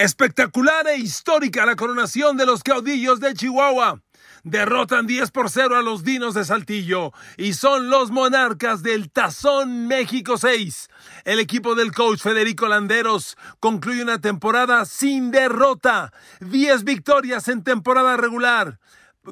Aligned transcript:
Espectacular 0.00 0.86
e 0.86 0.96
histórica 0.96 1.66
la 1.66 1.76
coronación 1.76 2.38
de 2.38 2.46
los 2.46 2.62
caudillos 2.62 3.20
de 3.20 3.34
Chihuahua. 3.34 4.00
Derrotan 4.44 5.06
10 5.06 5.30
por 5.30 5.50
0 5.50 5.76
a 5.76 5.82
los 5.82 6.04
Dinos 6.04 6.32
de 6.32 6.46
Saltillo 6.46 7.12
y 7.36 7.52
son 7.52 7.90
los 7.90 8.10
monarcas 8.10 8.82
del 8.82 9.10
Tazón 9.10 9.88
México 9.88 10.38
6. 10.38 10.88
El 11.26 11.38
equipo 11.38 11.74
del 11.74 11.92
coach 11.92 12.20
Federico 12.20 12.66
Landeros 12.66 13.36
concluye 13.60 14.02
una 14.02 14.22
temporada 14.22 14.86
sin 14.86 15.30
derrota. 15.30 16.14
10 16.40 16.84
victorias 16.84 17.48
en 17.48 17.62
temporada 17.62 18.16
regular, 18.16 18.80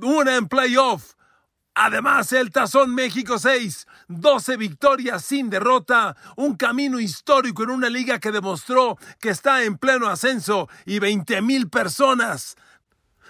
una 0.02 0.36
en 0.36 0.48
playoff 0.48 1.14
Además, 1.80 2.32
el 2.32 2.50
Tazón 2.50 2.92
México 2.92 3.38
6, 3.38 3.86
12 4.08 4.56
victorias 4.56 5.24
sin 5.24 5.50
derrota, 5.50 6.16
un 6.36 6.56
camino 6.56 6.98
histórico 6.98 7.62
en 7.62 7.70
una 7.70 7.88
liga 7.88 8.18
que 8.18 8.32
demostró 8.32 8.96
que 9.20 9.30
está 9.30 9.62
en 9.62 9.78
pleno 9.78 10.08
ascenso 10.08 10.68
y 10.84 10.98
20 10.98 11.40
mil 11.42 11.68
personas 11.68 12.56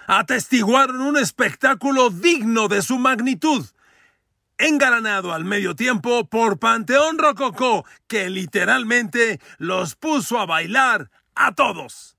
atestiguaron 0.08 1.02
un 1.02 1.18
espectáculo 1.18 2.10
digno 2.10 2.66
de 2.66 2.82
su 2.82 2.98
magnitud. 2.98 3.66
Engalanado 4.56 5.32
al 5.32 5.44
medio 5.44 5.76
tiempo 5.76 6.26
por 6.28 6.58
Panteón 6.58 7.18
Rococó, 7.18 7.84
que 8.08 8.30
literalmente 8.30 9.38
los 9.58 9.94
puso 9.94 10.40
a 10.40 10.46
bailar 10.46 11.10
a 11.36 11.54
todos. 11.54 12.17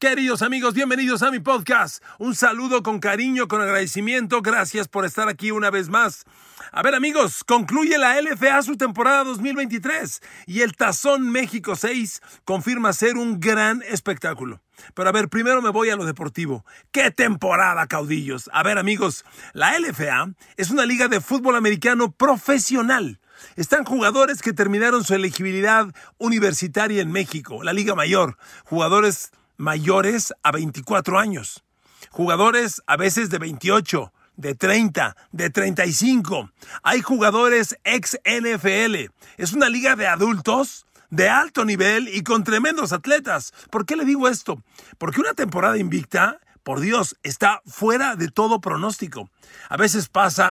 Queridos 0.00 0.42
amigos, 0.42 0.74
bienvenidos 0.74 1.24
a 1.24 1.32
mi 1.32 1.40
podcast. 1.40 2.04
Un 2.18 2.36
saludo 2.36 2.84
con 2.84 3.00
cariño, 3.00 3.48
con 3.48 3.60
agradecimiento. 3.60 4.42
Gracias 4.42 4.86
por 4.86 5.04
estar 5.04 5.28
aquí 5.28 5.50
una 5.50 5.70
vez 5.70 5.88
más. 5.88 6.24
A 6.70 6.84
ver 6.84 6.94
amigos, 6.94 7.42
concluye 7.42 7.98
la 7.98 8.20
LFA 8.22 8.62
su 8.62 8.76
temporada 8.76 9.24
2023 9.24 10.22
y 10.46 10.60
el 10.60 10.76
Tazón 10.76 11.28
México 11.32 11.74
6 11.74 12.22
confirma 12.44 12.92
ser 12.92 13.16
un 13.16 13.40
gran 13.40 13.82
espectáculo. 13.82 14.60
Pero 14.94 15.08
a 15.08 15.12
ver, 15.12 15.28
primero 15.28 15.62
me 15.62 15.70
voy 15.70 15.90
a 15.90 15.96
lo 15.96 16.04
deportivo. 16.04 16.64
¡Qué 16.92 17.10
temporada, 17.10 17.88
caudillos! 17.88 18.48
A 18.52 18.62
ver 18.62 18.78
amigos, 18.78 19.24
la 19.52 19.76
LFA 19.80 20.32
es 20.56 20.70
una 20.70 20.86
liga 20.86 21.08
de 21.08 21.20
fútbol 21.20 21.56
americano 21.56 22.12
profesional. 22.12 23.18
Están 23.56 23.84
jugadores 23.84 24.42
que 24.42 24.52
terminaron 24.52 25.02
su 25.02 25.16
elegibilidad 25.16 25.88
universitaria 26.18 27.02
en 27.02 27.10
México, 27.10 27.64
la 27.64 27.72
Liga 27.72 27.96
Mayor. 27.96 28.36
Jugadores 28.64 29.32
mayores 29.58 30.32
a 30.42 30.52
24 30.52 31.18
años. 31.18 31.62
Jugadores 32.10 32.82
a 32.86 32.96
veces 32.96 33.28
de 33.28 33.38
28, 33.38 34.12
de 34.36 34.54
30, 34.54 35.16
de 35.32 35.50
35. 35.50 36.50
Hay 36.82 37.02
jugadores 37.02 37.76
ex 37.84 38.18
NFL. 38.24 39.12
Es 39.36 39.52
una 39.52 39.68
liga 39.68 39.96
de 39.96 40.06
adultos 40.06 40.86
de 41.10 41.28
alto 41.28 41.64
nivel 41.64 42.08
y 42.08 42.22
con 42.22 42.44
tremendos 42.44 42.92
atletas. 42.92 43.52
¿Por 43.70 43.84
qué 43.84 43.96
le 43.96 44.04
digo 44.04 44.28
esto? 44.28 44.62
Porque 44.98 45.20
una 45.20 45.34
temporada 45.34 45.78
invicta, 45.78 46.38
por 46.62 46.80
Dios, 46.80 47.16
está 47.22 47.62
fuera 47.66 48.14
de 48.14 48.28
todo 48.28 48.60
pronóstico. 48.60 49.30
A 49.68 49.76
veces 49.76 50.08
pasa 50.08 50.50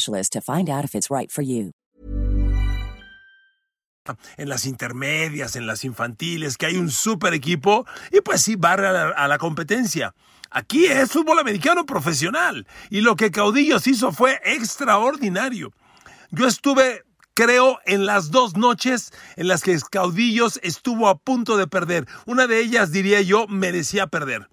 to 0.05 0.41
find 0.41 0.69
out 0.69 0.83
if 0.83 0.95
it's 0.95 1.09
right 1.09 1.31
for 1.31 1.43
you. 1.43 1.71
En 4.37 4.49
las 4.49 4.65
intermedias, 4.65 5.55
en 5.55 5.67
las 5.67 5.83
infantiles, 5.83 6.57
que 6.57 6.65
hay 6.65 6.77
un 6.77 6.89
super 6.89 7.33
equipo 7.33 7.85
y 8.11 8.21
pues 8.21 8.41
sí 8.41 8.55
barre 8.55 8.87
a 8.87 9.27
la 9.27 9.37
competencia. 9.37 10.15
Aquí 10.49 10.85
es 10.85 11.11
fútbol 11.11 11.39
americano 11.39 11.85
profesional 11.85 12.65
y 12.89 13.01
lo 13.01 13.15
que 13.15 13.31
Caudillos 13.31 13.87
hizo 13.87 14.11
fue 14.11 14.41
extraordinario. 14.43 15.71
Yo 16.31 16.47
estuve 16.47 17.03
creo, 17.33 17.79
en 17.85 18.05
las 18.05 18.31
dos 18.31 18.55
noches 18.55 19.11
en 19.35 19.47
las 19.47 19.61
que 19.63 19.79
Caudillos 19.89 20.59
estuvo 20.63 21.07
a 21.07 21.17
punto 21.17 21.57
de 21.57 21.67
perder. 21.67 22.05
Una 22.25 22.47
de 22.47 22.59
ellas, 22.59 22.91
diría 22.91 23.21
yo, 23.21 23.47
merecía 23.47 24.07
perder. 24.07 24.49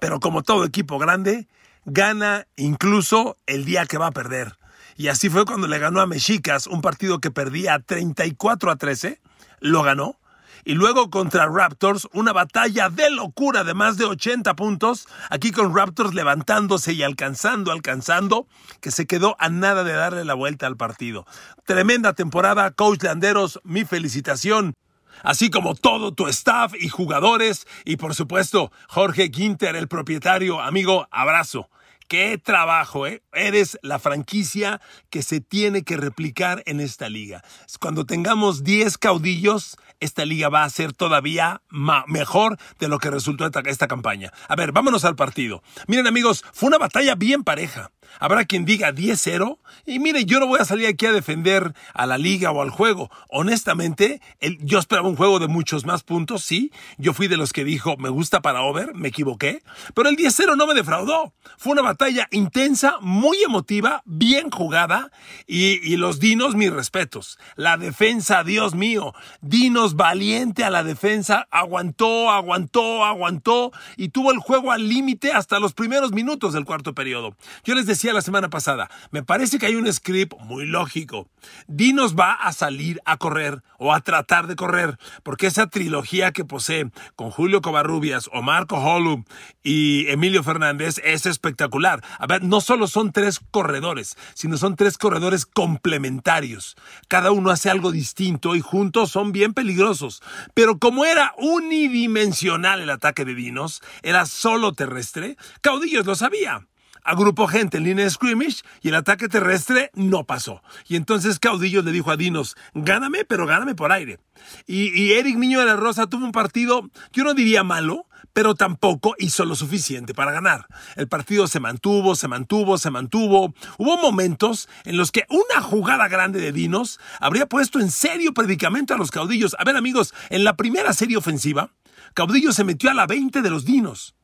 Pero 0.00 0.20
como 0.20 0.42
todo 0.42 0.64
equipo 0.64 0.98
grande, 0.98 1.48
gana 1.84 2.46
incluso 2.56 3.38
el 3.46 3.64
día 3.64 3.86
que 3.86 3.98
va 3.98 4.08
a 4.08 4.12
perder. 4.12 4.58
Y 4.96 5.08
así 5.08 5.28
fue 5.30 5.44
cuando 5.44 5.66
le 5.66 5.78
ganó 5.78 6.00
a 6.00 6.06
Mexicas, 6.06 6.66
un 6.66 6.82
partido 6.82 7.20
que 7.20 7.30
perdía 7.30 7.78
34 7.78 8.70
a 8.70 8.76
13, 8.76 9.20
lo 9.60 9.82
ganó. 9.82 10.18
Y 10.64 10.74
luego 10.74 11.10
contra 11.10 11.46
Raptors, 11.46 12.06
una 12.12 12.32
batalla 12.32 12.88
de 12.88 13.10
locura 13.10 13.64
de 13.64 13.74
más 13.74 13.96
de 13.96 14.04
80 14.04 14.54
puntos, 14.54 15.08
aquí 15.28 15.50
con 15.50 15.74
Raptors 15.74 16.14
levantándose 16.14 16.92
y 16.92 17.02
alcanzando, 17.02 17.72
alcanzando, 17.72 18.46
que 18.80 18.92
se 18.92 19.06
quedó 19.06 19.34
a 19.40 19.48
nada 19.48 19.82
de 19.82 19.92
darle 19.92 20.24
la 20.24 20.34
vuelta 20.34 20.68
al 20.68 20.76
partido. 20.76 21.26
Tremenda 21.64 22.12
temporada, 22.12 22.70
coach 22.70 23.02
Landeros, 23.02 23.60
mi 23.64 23.84
felicitación 23.84 24.76
así 25.22 25.50
como 25.50 25.74
todo 25.74 26.12
tu 26.12 26.26
staff 26.28 26.74
y 26.78 26.88
jugadores 26.88 27.66
y 27.84 27.96
por 27.96 28.14
supuesto 28.14 28.72
Jorge 28.88 29.30
Quinter, 29.30 29.76
el 29.76 29.88
propietario, 29.88 30.60
amigo, 30.60 31.08
abrazo. 31.10 31.68
Qué 32.08 32.36
trabajo, 32.36 33.06
¿eh? 33.06 33.22
Eres 33.32 33.78
la 33.80 33.98
franquicia 33.98 34.82
que 35.08 35.22
se 35.22 35.40
tiene 35.40 35.82
que 35.82 35.96
replicar 35.96 36.62
en 36.66 36.80
esta 36.80 37.08
liga. 37.08 37.42
Cuando 37.80 38.04
tengamos 38.04 38.64
10 38.64 38.98
caudillos, 38.98 39.78
esta 39.98 40.26
liga 40.26 40.50
va 40.50 40.64
a 40.64 40.68
ser 40.68 40.92
todavía 40.92 41.62
mejor 42.06 42.58
de 42.78 42.88
lo 42.88 42.98
que 42.98 43.10
resultó 43.10 43.46
esta, 43.46 43.60
esta 43.60 43.88
campaña. 43.88 44.30
A 44.46 44.56
ver, 44.56 44.72
vámonos 44.72 45.06
al 45.06 45.16
partido. 45.16 45.62
Miren 45.86 46.06
amigos, 46.06 46.44
fue 46.52 46.66
una 46.66 46.76
batalla 46.76 47.14
bien 47.14 47.44
pareja. 47.44 47.90
Habrá 48.20 48.44
quien 48.44 48.64
diga 48.64 48.92
10-0. 48.92 49.58
Y 49.86 49.98
mire, 49.98 50.24
yo 50.24 50.40
no 50.40 50.46
voy 50.46 50.60
a 50.60 50.64
salir 50.64 50.86
aquí 50.86 51.06
a 51.06 51.12
defender 51.12 51.74
a 51.94 52.06
la 52.06 52.18
liga 52.18 52.50
o 52.50 52.62
al 52.62 52.70
juego. 52.70 53.10
Honestamente, 53.28 54.20
yo 54.60 54.78
esperaba 54.78 55.08
un 55.08 55.16
juego 55.16 55.38
de 55.38 55.48
muchos 55.48 55.84
más 55.84 56.02
puntos, 56.02 56.44
sí. 56.44 56.72
Yo 56.98 57.12
fui 57.12 57.28
de 57.28 57.36
los 57.36 57.52
que 57.52 57.64
dijo, 57.64 57.96
me 57.96 58.08
gusta 58.08 58.42
para 58.42 58.62
over, 58.62 58.94
me 58.94 59.08
equivoqué. 59.08 59.62
Pero 59.94 60.08
el 60.08 60.16
10-0 60.16 60.56
no 60.56 60.66
me 60.66 60.74
defraudó. 60.74 61.32
Fue 61.56 61.72
una 61.72 61.82
batalla 61.82 62.28
intensa, 62.30 62.96
muy 63.00 63.42
emotiva, 63.42 64.02
bien 64.04 64.50
jugada. 64.50 65.10
Y 65.46 65.96
los 65.96 66.20
dinos, 66.20 66.54
mis 66.54 66.72
respetos. 66.72 67.38
La 67.56 67.76
defensa, 67.76 68.44
Dios 68.44 68.74
mío. 68.74 69.14
Dinos 69.40 69.96
valiente 69.96 70.64
a 70.64 70.70
la 70.70 70.84
defensa. 70.84 71.48
Aguantó, 71.50 72.30
aguantó, 72.30 73.04
aguantó. 73.04 73.72
Y 73.96 74.08
tuvo 74.08 74.32
el 74.32 74.38
juego 74.38 74.72
al 74.72 74.88
límite 74.88 75.32
hasta 75.32 75.58
los 75.58 75.72
primeros 75.72 76.12
minutos 76.12 76.52
del 76.52 76.64
cuarto 76.64 76.94
periodo. 76.94 77.36
Yo 77.64 77.74
les 77.74 77.86
decía, 77.86 78.01
la 78.10 78.22
semana 78.22 78.50
pasada, 78.50 78.90
me 79.10 79.22
parece 79.22 79.58
que 79.58 79.66
hay 79.66 79.76
un 79.76 79.90
script 79.92 80.34
muy 80.40 80.66
lógico. 80.66 81.28
Dinos 81.68 82.16
va 82.16 82.32
a 82.32 82.52
salir 82.52 83.00
a 83.04 83.16
correr 83.16 83.62
o 83.78 83.92
a 83.92 84.00
tratar 84.00 84.46
de 84.46 84.56
correr, 84.56 84.98
porque 85.22 85.46
esa 85.46 85.68
trilogía 85.68 86.32
que 86.32 86.44
posee 86.44 86.90
con 87.16 87.30
Julio 87.30 87.62
Covarrubias, 87.62 88.28
Marco 88.42 88.76
Holub 88.76 89.24
y 89.62 90.06
Emilio 90.08 90.42
Fernández 90.42 91.00
es 91.04 91.26
espectacular. 91.26 92.02
A 92.18 92.26
ver, 92.26 92.42
no 92.42 92.60
solo 92.60 92.86
son 92.86 93.12
tres 93.12 93.40
corredores, 93.50 94.16
sino 94.34 94.56
son 94.56 94.76
tres 94.76 94.98
corredores 94.98 95.46
complementarios. 95.46 96.76
Cada 97.08 97.30
uno 97.30 97.50
hace 97.50 97.70
algo 97.70 97.92
distinto 97.92 98.56
y 98.56 98.60
juntos 98.60 99.10
son 99.10 99.32
bien 99.32 99.54
peligrosos. 99.54 100.22
Pero 100.54 100.78
como 100.78 101.04
era 101.04 101.34
unidimensional 101.38 102.80
el 102.80 102.90
ataque 102.90 103.24
de 103.24 103.34
Dinos, 103.34 103.82
era 104.02 104.26
solo 104.26 104.72
terrestre, 104.72 105.36
Caudillos 105.60 106.06
lo 106.06 106.14
sabía. 106.14 106.66
Agrupó 107.04 107.46
gente 107.46 107.78
en 107.78 107.84
línea 107.84 108.04
de 108.04 108.10
scrimmage 108.10 108.62
y 108.80 108.88
el 108.88 108.94
ataque 108.94 109.28
terrestre 109.28 109.90
no 109.94 110.24
pasó. 110.24 110.62
Y 110.88 110.96
entonces 110.96 111.38
Caudillo 111.38 111.82
le 111.82 111.92
dijo 111.92 112.10
a 112.10 112.16
Dinos, 112.16 112.56
gáname, 112.74 113.24
pero 113.24 113.46
gáname 113.46 113.74
por 113.74 113.92
aire. 113.92 114.18
Y, 114.66 115.12
Eric 115.12 115.36
Niño 115.36 115.60
de 115.60 115.66
la 115.66 115.76
Rosa 115.76 116.06
tuvo 116.06 116.24
un 116.24 116.32
partido, 116.32 116.90
yo 117.12 117.24
no 117.24 117.34
diría 117.34 117.62
malo, 117.62 118.06
pero 118.32 118.54
tampoco 118.54 119.14
hizo 119.18 119.44
lo 119.44 119.54
suficiente 119.54 120.14
para 120.14 120.32
ganar. 120.32 120.66
El 120.96 121.06
partido 121.06 121.46
se 121.46 121.60
mantuvo, 121.60 122.14
se 122.14 122.28
mantuvo, 122.28 122.78
se 122.78 122.90
mantuvo. 122.90 123.54
Hubo 123.78 123.98
momentos 123.98 124.68
en 124.84 124.96
los 124.96 125.12
que 125.12 125.26
una 125.28 125.60
jugada 125.62 126.08
grande 126.08 126.40
de 126.40 126.52
Dinos 126.52 126.98
habría 127.20 127.46
puesto 127.46 127.78
en 127.78 127.90
serio 127.90 128.32
predicamento 128.32 128.94
a 128.94 128.96
los 128.98 129.10
caudillos. 129.10 129.54
A 129.58 129.64
ver 129.64 129.76
amigos, 129.76 130.14
en 130.30 130.44
la 130.44 130.56
primera 130.56 130.92
serie 130.92 131.16
ofensiva, 131.16 131.70
Caudillo 132.14 132.52
se 132.52 132.64
metió 132.64 132.90
a 132.90 132.94
la 132.94 133.06
20 133.06 133.42
de 133.42 133.50
los 133.50 133.64
Dinos 133.64 134.14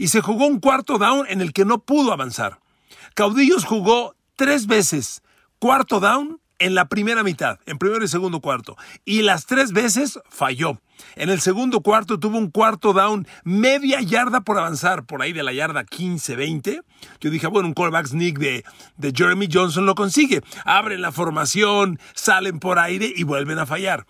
y 0.00 0.08
se 0.08 0.22
jugó 0.22 0.46
un 0.46 0.60
cuarto 0.60 0.96
down 0.96 1.26
en 1.28 1.42
el 1.42 1.52
que 1.52 1.66
no 1.66 1.80
pudo 1.84 2.14
avanzar. 2.14 2.58
Caudillos 3.12 3.66
jugó 3.66 4.14
tres 4.34 4.66
veces 4.66 5.22
cuarto 5.58 6.00
down 6.00 6.40
en 6.58 6.74
la 6.74 6.88
primera 6.88 7.22
mitad, 7.22 7.58
en 7.66 7.76
primero 7.76 8.02
y 8.02 8.08
segundo 8.08 8.40
cuarto, 8.40 8.78
y 9.04 9.20
las 9.20 9.44
tres 9.44 9.72
veces 9.72 10.18
falló. 10.30 10.80
En 11.16 11.28
el 11.28 11.42
segundo 11.42 11.82
cuarto 11.82 12.18
tuvo 12.18 12.38
un 12.38 12.50
cuarto 12.50 12.94
down, 12.94 13.28
media 13.44 14.00
yarda 14.00 14.40
por 14.40 14.56
avanzar, 14.56 15.04
por 15.04 15.20
ahí 15.20 15.34
de 15.34 15.42
la 15.42 15.52
yarda 15.52 15.84
15-20. 15.84 16.82
Yo 17.20 17.30
dije, 17.30 17.46
bueno, 17.48 17.68
un 17.68 17.74
callback 17.74 18.06
sneak 18.06 18.38
de, 18.38 18.64
de 18.96 19.12
Jeremy 19.14 19.48
Johnson 19.52 19.84
lo 19.84 19.94
consigue. 19.94 20.40
Abren 20.64 21.02
la 21.02 21.12
formación, 21.12 21.98
salen 22.14 22.58
por 22.58 22.78
aire 22.78 23.12
y 23.14 23.24
vuelven 23.24 23.58
a 23.58 23.66
fallar. 23.66 24.06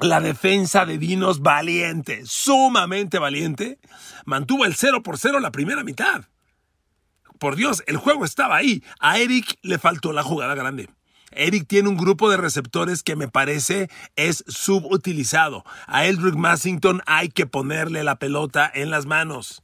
La 0.00 0.20
defensa 0.20 0.86
de 0.86 0.96
Dinos 0.96 1.40
valiente, 1.40 2.22
sumamente 2.24 3.18
valiente, 3.18 3.80
mantuvo 4.24 4.64
el 4.64 4.76
0 4.76 5.02
por 5.02 5.18
0 5.18 5.40
la 5.40 5.50
primera 5.50 5.82
mitad. 5.82 6.26
Por 7.40 7.56
Dios, 7.56 7.82
el 7.88 7.96
juego 7.96 8.24
estaba 8.24 8.56
ahí. 8.56 8.84
A 9.00 9.18
Eric 9.18 9.58
le 9.62 9.80
faltó 9.80 10.12
la 10.12 10.22
jugada 10.22 10.54
grande. 10.54 10.88
Eric 11.32 11.66
tiene 11.66 11.88
un 11.88 11.96
grupo 11.96 12.30
de 12.30 12.36
receptores 12.36 13.02
que 13.02 13.16
me 13.16 13.26
parece 13.26 13.90
es 14.14 14.44
subutilizado. 14.46 15.64
A 15.88 16.06
Eldrick 16.06 16.36
Massington 16.36 17.02
hay 17.06 17.28
que 17.28 17.46
ponerle 17.46 18.04
la 18.04 18.20
pelota 18.20 18.70
en 18.72 18.90
las 18.90 19.04
manos 19.04 19.62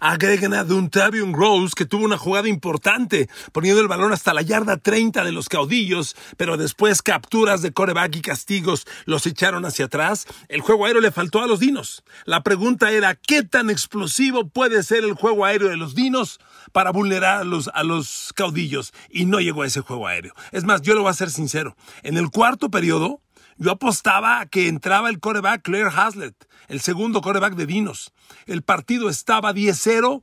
agregan 0.00 0.54
a 0.54 0.64
Duntavion 0.64 1.34
Rose, 1.34 1.74
que 1.76 1.84
tuvo 1.84 2.04
una 2.04 2.18
jugada 2.18 2.48
importante, 2.48 3.28
poniendo 3.52 3.80
el 3.80 3.88
balón 3.88 4.12
hasta 4.12 4.34
la 4.34 4.42
yarda 4.42 4.78
30 4.78 5.24
de 5.24 5.32
los 5.32 5.48
caudillos, 5.48 6.16
pero 6.36 6.56
después 6.56 7.02
capturas 7.02 7.62
de 7.62 7.72
coreback 7.72 8.16
y 8.16 8.20
castigos 8.22 8.86
los 9.04 9.26
echaron 9.26 9.64
hacia 9.64 9.84
atrás. 9.84 10.26
El 10.48 10.62
juego 10.62 10.86
aéreo 10.86 11.00
le 11.00 11.12
faltó 11.12 11.42
a 11.42 11.46
los 11.46 11.60
dinos. 11.60 12.02
La 12.24 12.42
pregunta 12.42 12.90
era, 12.90 13.14
¿qué 13.14 13.42
tan 13.42 13.70
explosivo 13.70 14.48
puede 14.48 14.82
ser 14.82 15.04
el 15.04 15.12
juego 15.12 15.44
aéreo 15.44 15.68
de 15.68 15.76
los 15.76 15.94
dinos 15.94 16.40
para 16.72 16.90
vulnerar 16.90 17.42
a 17.42 17.44
los, 17.44 17.70
a 17.74 17.84
los 17.84 18.32
caudillos? 18.34 18.92
Y 19.10 19.26
no 19.26 19.40
llegó 19.40 19.62
a 19.62 19.66
ese 19.66 19.80
juego 19.80 20.06
aéreo. 20.06 20.34
Es 20.52 20.64
más, 20.64 20.82
yo 20.82 20.94
lo 20.94 21.02
voy 21.02 21.10
a 21.10 21.14
ser 21.14 21.30
sincero. 21.30 21.76
En 22.02 22.16
el 22.16 22.30
cuarto 22.30 22.70
periodo, 22.70 23.20
yo 23.60 23.70
apostaba 23.70 24.40
a 24.40 24.46
que 24.46 24.68
entraba 24.68 25.10
el 25.10 25.20
coreback 25.20 25.62
Claire 25.62 25.90
Haslett, 25.94 26.48
el 26.68 26.80
segundo 26.80 27.20
coreback 27.20 27.54
de 27.54 27.66
Dinos. 27.66 28.12
El 28.46 28.62
partido 28.62 29.10
estaba 29.10 29.52
10-0, 29.52 30.22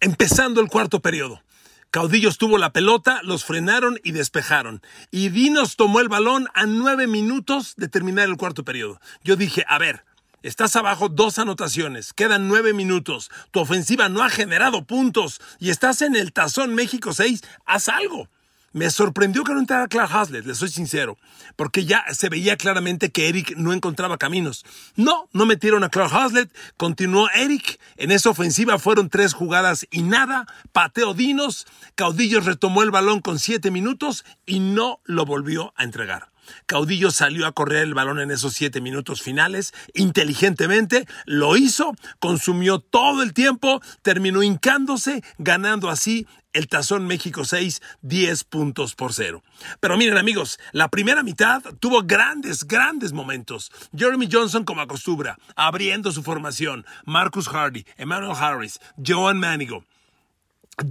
empezando 0.00 0.60
el 0.60 0.68
cuarto 0.68 1.00
periodo. 1.00 1.42
Caudillos 1.90 2.38
tuvo 2.38 2.58
la 2.58 2.72
pelota, 2.72 3.20
los 3.24 3.44
frenaron 3.44 3.98
y 4.04 4.12
despejaron. 4.12 4.80
Y 5.10 5.28
Dinos 5.30 5.74
tomó 5.74 5.98
el 5.98 6.08
balón 6.08 6.48
a 6.54 6.64
nueve 6.64 7.08
minutos 7.08 7.74
de 7.76 7.88
terminar 7.88 8.28
el 8.28 8.36
cuarto 8.36 8.64
periodo. 8.64 9.00
Yo 9.24 9.36
dije, 9.36 9.64
a 9.68 9.78
ver, 9.78 10.04
Estás 10.42 10.74
abajo 10.74 11.08
dos 11.08 11.38
anotaciones, 11.38 12.12
quedan 12.12 12.48
nueve 12.48 12.72
minutos, 12.72 13.30
tu 13.52 13.60
ofensiva 13.60 14.08
no 14.08 14.24
ha 14.24 14.28
generado 14.28 14.84
puntos 14.88 15.40
y 15.60 15.70
estás 15.70 16.02
en 16.02 16.16
el 16.16 16.32
tazón 16.32 16.74
México 16.74 17.12
6, 17.12 17.42
haz 17.64 17.88
algo. 17.88 18.28
Me 18.72 18.90
sorprendió 18.90 19.44
que 19.44 19.52
no 19.52 19.60
entrara 19.60 19.86
Clark 19.86 20.10
Haslett, 20.12 20.46
le 20.46 20.54
soy 20.54 20.70
sincero, 20.70 21.18
porque 21.56 21.84
ya 21.84 22.04
se 22.12 22.30
veía 22.30 22.56
claramente 22.56 23.10
que 23.10 23.28
Eric 23.28 23.54
no 23.56 23.72
encontraba 23.72 24.16
caminos. 24.16 24.64
No, 24.96 25.28
no 25.32 25.44
metieron 25.44 25.84
a 25.84 25.90
Clark 25.90 26.12
Haslett, 26.12 26.50
continuó 26.78 27.28
Eric. 27.34 27.78
En 27.96 28.10
esa 28.10 28.30
ofensiva 28.30 28.78
fueron 28.78 29.10
tres 29.10 29.34
jugadas 29.34 29.86
y 29.90 30.02
nada. 30.02 30.46
Pateo 30.72 31.12
Dinos, 31.12 31.66
Caudillos 31.94 32.46
retomó 32.46 32.82
el 32.82 32.90
balón 32.90 33.20
con 33.20 33.38
siete 33.38 33.70
minutos 33.70 34.24
y 34.46 34.60
no 34.60 35.00
lo 35.04 35.26
volvió 35.26 35.74
a 35.76 35.84
entregar. 35.84 36.31
Caudillo 36.66 37.10
salió 37.10 37.46
a 37.46 37.52
correr 37.52 37.82
el 37.82 37.94
balón 37.94 38.20
en 38.20 38.30
esos 38.30 38.54
siete 38.54 38.80
minutos 38.80 39.22
finales, 39.22 39.72
inteligentemente, 39.94 41.06
lo 41.26 41.56
hizo, 41.56 41.94
consumió 42.18 42.78
todo 42.78 43.22
el 43.22 43.32
tiempo, 43.32 43.80
terminó 44.02 44.42
hincándose, 44.42 45.22
ganando 45.38 45.90
así 45.90 46.26
el 46.52 46.68
Tazón 46.68 47.06
México 47.06 47.44
6, 47.44 47.80
10 48.02 48.44
puntos 48.44 48.94
por 48.94 49.12
cero. 49.12 49.42
Pero 49.80 49.96
miren 49.96 50.18
amigos, 50.18 50.58
la 50.72 50.88
primera 50.88 51.22
mitad 51.22 51.62
tuvo 51.80 52.02
grandes, 52.02 52.64
grandes 52.64 53.12
momentos. 53.12 53.70
Jeremy 53.96 54.28
Johnson 54.30 54.64
como 54.64 54.82
acostumbra, 54.82 55.38
abriendo 55.56 56.12
su 56.12 56.22
formación. 56.22 56.84
Marcus 57.04 57.48
Hardy, 57.48 57.86
Emmanuel 57.96 58.36
Harris, 58.36 58.80
Joan 59.04 59.38
Manigo, 59.38 59.84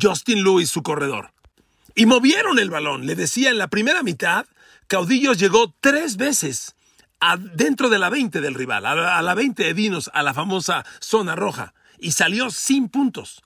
Justin 0.01 0.43
Lewis 0.43 0.69
su 0.69 0.83
corredor. 0.83 1.31
Y 1.95 2.05
movieron 2.05 2.57
el 2.59 2.69
balón. 2.69 3.05
Le 3.05 3.15
decía 3.15 3.49
en 3.49 3.57
la 3.57 3.67
primera 3.67 4.01
mitad, 4.01 4.45
Caudillos 4.91 5.37
llegó 5.37 5.73
tres 5.79 6.17
veces 6.17 6.75
dentro 7.53 7.87
de 7.87 7.97
la 7.97 8.09
20 8.09 8.41
del 8.41 8.53
rival, 8.53 8.85
a 8.85 9.21
la 9.21 9.33
20 9.35 9.63
de 9.63 9.73
Dinos, 9.73 10.11
a 10.13 10.21
la 10.21 10.33
famosa 10.33 10.83
zona 10.99 11.33
roja, 11.33 11.73
y 11.97 12.11
salió 12.11 12.49
sin 12.49 12.89
puntos 12.89 13.41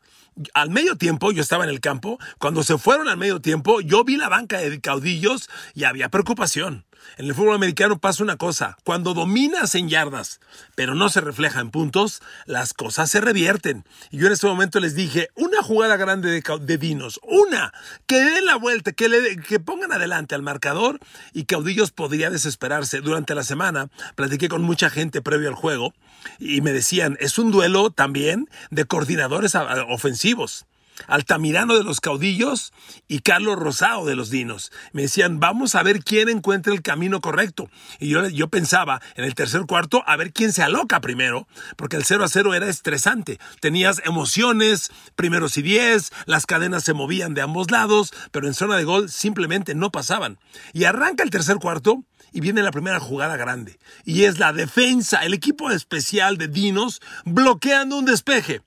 al 0.53 0.69
medio 0.69 0.97
tiempo, 0.97 1.31
yo 1.31 1.41
estaba 1.41 1.63
en 1.63 1.69
el 1.69 1.79
campo, 1.79 2.19
cuando 2.39 2.63
se 2.63 2.77
fueron 2.77 3.07
al 3.07 3.17
medio 3.17 3.39
tiempo, 3.41 3.81
yo 3.81 4.03
vi 4.03 4.17
la 4.17 4.29
banca 4.29 4.57
de 4.57 4.81
caudillos 4.81 5.49
y 5.73 5.85
había 5.85 6.09
preocupación. 6.09 6.85
En 7.17 7.25
el 7.25 7.35
fútbol 7.35 7.55
americano 7.55 7.99
pasa 7.99 8.23
una 8.23 8.37
cosa, 8.37 8.77
cuando 8.83 9.13
dominas 9.13 9.75
en 9.75 9.89
yardas, 9.89 10.39
pero 10.75 10.95
no 10.95 11.09
se 11.09 11.21
refleja 11.21 11.61
en 11.61 11.71
puntos, 11.71 12.21
las 12.45 12.73
cosas 12.73 13.09
se 13.09 13.21
revierten. 13.21 13.85
Y 14.11 14.17
yo 14.17 14.27
en 14.27 14.33
ese 14.33 14.47
momento 14.47 14.79
les 14.79 14.95
dije, 14.95 15.29
una 15.35 15.63
jugada 15.63 15.97
grande 15.97 16.41
de, 16.41 16.77
Dinos, 16.77 17.19
una, 17.23 17.73
que 18.05 18.19
den 18.19 18.45
la 18.45 18.55
vuelta, 18.55 18.91
que, 18.91 19.09
le, 19.09 19.37
que 19.37 19.59
pongan 19.59 19.91
adelante 19.91 20.35
al 20.35 20.41
marcador 20.41 20.99
y 21.33 21.45
Caudillos 21.45 21.91
podría 21.91 22.29
desesperarse. 22.29 23.01
Durante 23.01 23.35
la 23.35 23.43
semana 23.43 23.89
platiqué 24.15 24.49
con 24.49 24.61
mucha 24.61 24.89
gente 24.89 25.21
previo 25.21 25.49
al 25.49 25.55
juego 25.55 25.93
y 26.39 26.61
me 26.61 26.71
decían, 26.71 27.17
es 27.19 27.37
un 27.37 27.51
duelo 27.51 27.91
también 27.91 28.49
de 28.71 28.85
coordinadores 28.85 29.55
ofensivos. 29.89 30.65
Altamirano 31.07 31.75
de 31.75 31.83
los 31.83 31.99
caudillos 31.99 32.73
y 33.07 33.19
Carlos 33.19 33.57
Rosado 33.57 34.05
de 34.05 34.15
los 34.15 34.29
dinos. 34.29 34.71
Me 34.93 35.03
decían, 35.03 35.39
vamos 35.39 35.75
a 35.75 35.83
ver 35.83 36.03
quién 36.03 36.29
encuentra 36.29 36.73
el 36.73 36.81
camino 36.81 37.21
correcto. 37.21 37.69
Y 37.99 38.09
yo, 38.09 38.27
yo 38.27 38.47
pensaba, 38.47 39.01
en 39.15 39.25
el 39.25 39.35
tercer 39.35 39.61
cuarto, 39.65 40.03
a 40.05 40.15
ver 40.15 40.31
quién 40.33 40.53
se 40.53 40.63
aloca 40.63 41.01
primero, 41.01 41.47
porque 41.75 41.97
el 41.97 42.05
0 42.05 42.23
a 42.23 42.27
0 42.27 42.53
era 42.53 42.67
estresante. 42.67 43.39
Tenías 43.59 44.01
emociones, 44.05 44.91
primeros 45.15 45.57
y 45.57 45.61
diez, 45.61 46.11
las 46.25 46.45
cadenas 46.45 46.83
se 46.83 46.93
movían 46.93 47.33
de 47.33 47.41
ambos 47.41 47.71
lados, 47.71 48.13
pero 48.31 48.47
en 48.47 48.53
zona 48.53 48.77
de 48.77 48.83
gol 48.83 49.09
simplemente 49.09 49.75
no 49.75 49.91
pasaban. 49.91 50.39
Y 50.73 50.85
arranca 50.85 51.23
el 51.23 51.29
tercer 51.29 51.57
cuarto 51.57 52.03
y 52.31 52.41
viene 52.41 52.63
la 52.63 52.71
primera 52.71 52.99
jugada 52.99 53.37
grande. 53.37 53.79
Y 54.03 54.23
es 54.23 54.39
la 54.39 54.51
defensa, 54.53 55.23
el 55.23 55.33
equipo 55.33 55.71
especial 55.71 56.37
de 56.37 56.47
Dinos 56.47 57.01
bloqueando 57.23 57.97
un 57.97 58.05
despeje. 58.05 58.61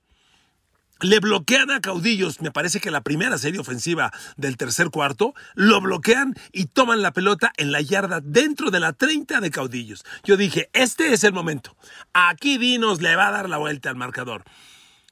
Le 1.01 1.19
bloquean 1.19 1.71
a 1.71 1.79
Caudillos, 1.79 2.41
me 2.41 2.51
parece 2.51 2.81
que 2.81 2.91
la 2.91 3.01
primera 3.01 3.37
serie 3.37 3.59
ofensiva 3.59 4.11
del 4.35 4.57
tercer 4.57 4.89
cuarto, 4.89 5.33
lo 5.55 5.79
bloquean 5.79 6.35
y 6.51 6.65
toman 6.65 7.01
la 7.01 7.13
pelota 7.13 7.53
en 7.57 7.71
la 7.71 7.79
yarda 7.81 8.19
dentro 8.21 8.69
de 8.69 8.81
la 8.81 8.93
30 8.93 9.39
de 9.39 9.51
Caudillos. 9.51 10.03
Yo 10.23 10.35
dije, 10.35 10.69
este 10.73 11.13
es 11.13 11.23
el 11.23 11.31
momento. 11.31 11.77
Aquí 12.13 12.57
Dinos 12.57 13.01
le 13.01 13.15
va 13.15 13.29
a 13.29 13.31
dar 13.31 13.49
la 13.49 13.57
vuelta 13.57 13.89
al 13.89 13.95
marcador. 13.95 14.43